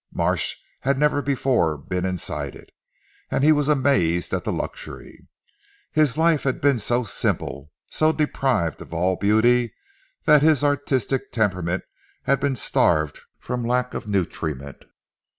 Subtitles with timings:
[0.11, 2.71] Marsh had never before been inside it,
[3.29, 5.27] and he was amazed at the luxury.
[5.91, 9.75] His life had been so simple, so deprived of all beauty,
[10.25, 11.83] that his artistic temperament
[12.23, 14.85] had been starved from lack of nutriment.